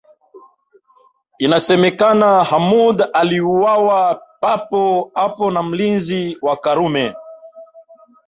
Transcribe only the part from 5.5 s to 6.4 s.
na mlinzi